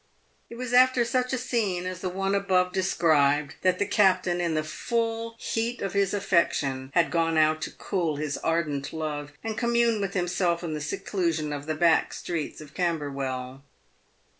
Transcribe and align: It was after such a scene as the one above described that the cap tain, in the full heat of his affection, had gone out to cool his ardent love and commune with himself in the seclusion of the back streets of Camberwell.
It 0.49 0.55
was 0.55 0.73
after 0.73 1.05
such 1.05 1.31
a 1.31 1.37
scene 1.37 1.85
as 1.85 1.99
the 2.01 2.09
one 2.09 2.33
above 2.33 2.73
described 2.73 3.53
that 3.61 3.77
the 3.77 3.85
cap 3.85 4.23
tain, 4.23 4.41
in 4.41 4.55
the 4.55 4.63
full 4.63 5.35
heat 5.37 5.79
of 5.83 5.93
his 5.93 6.11
affection, 6.11 6.89
had 6.95 7.11
gone 7.11 7.37
out 7.37 7.61
to 7.61 7.71
cool 7.71 8.15
his 8.15 8.35
ardent 8.39 8.93
love 8.93 9.33
and 9.43 9.55
commune 9.55 10.01
with 10.01 10.15
himself 10.15 10.63
in 10.63 10.73
the 10.73 10.81
seclusion 10.81 11.53
of 11.53 11.67
the 11.67 11.75
back 11.75 12.13
streets 12.13 12.61
of 12.61 12.73
Camberwell. 12.73 13.61